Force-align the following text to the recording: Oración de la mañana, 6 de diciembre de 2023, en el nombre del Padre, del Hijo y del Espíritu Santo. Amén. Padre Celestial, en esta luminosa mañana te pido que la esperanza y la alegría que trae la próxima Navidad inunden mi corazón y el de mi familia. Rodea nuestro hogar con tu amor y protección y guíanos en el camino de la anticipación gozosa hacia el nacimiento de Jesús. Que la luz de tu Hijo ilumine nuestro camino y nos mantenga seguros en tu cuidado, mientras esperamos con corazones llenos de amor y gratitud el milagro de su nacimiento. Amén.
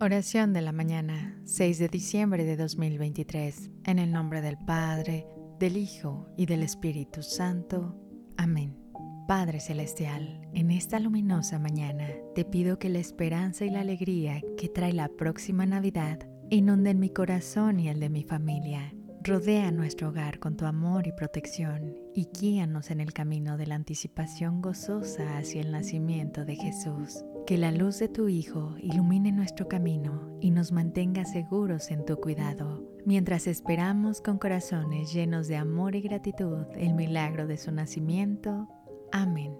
Oración 0.00 0.52
de 0.52 0.60
la 0.60 0.72
mañana, 0.72 1.40
6 1.44 1.78
de 1.78 1.88
diciembre 1.88 2.44
de 2.44 2.56
2023, 2.56 3.70
en 3.84 3.98
el 3.98 4.12
nombre 4.12 4.40
del 4.40 4.56
Padre, 4.56 5.26
del 5.58 5.76
Hijo 5.76 6.28
y 6.36 6.46
del 6.46 6.62
Espíritu 6.62 7.22
Santo. 7.22 7.96
Amén. 8.36 8.76
Padre 9.26 9.58
Celestial, 9.58 10.46
en 10.54 10.70
esta 10.70 11.00
luminosa 11.00 11.58
mañana 11.58 12.06
te 12.36 12.44
pido 12.44 12.78
que 12.78 12.88
la 12.88 13.00
esperanza 13.00 13.64
y 13.64 13.70
la 13.70 13.80
alegría 13.80 14.42
que 14.56 14.68
trae 14.68 14.92
la 14.92 15.08
próxima 15.08 15.66
Navidad 15.66 16.20
inunden 16.50 17.00
mi 17.00 17.10
corazón 17.10 17.80
y 17.80 17.88
el 17.88 17.98
de 17.98 18.10
mi 18.10 18.22
familia. 18.22 18.94
Rodea 19.24 19.72
nuestro 19.72 20.10
hogar 20.10 20.38
con 20.38 20.56
tu 20.56 20.66
amor 20.66 21.08
y 21.08 21.12
protección 21.12 21.96
y 22.14 22.28
guíanos 22.38 22.92
en 22.92 23.00
el 23.00 23.12
camino 23.12 23.56
de 23.56 23.66
la 23.66 23.74
anticipación 23.74 24.62
gozosa 24.62 25.38
hacia 25.38 25.62
el 25.62 25.72
nacimiento 25.72 26.44
de 26.44 26.54
Jesús. 26.54 27.24
Que 27.46 27.58
la 27.58 27.70
luz 27.70 28.00
de 28.00 28.08
tu 28.08 28.28
Hijo 28.28 28.74
ilumine 28.80 29.30
nuestro 29.30 29.68
camino 29.68 30.36
y 30.40 30.50
nos 30.50 30.72
mantenga 30.72 31.24
seguros 31.24 31.92
en 31.92 32.04
tu 32.04 32.16
cuidado, 32.16 32.82
mientras 33.04 33.46
esperamos 33.46 34.20
con 34.20 34.38
corazones 34.38 35.12
llenos 35.12 35.46
de 35.46 35.54
amor 35.54 35.94
y 35.94 36.00
gratitud 36.00 36.66
el 36.74 36.94
milagro 36.94 37.46
de 37.46 37.56
su 37.56 37.70
nacimiento. 37.70 38.68
Amén. 39.12 39.54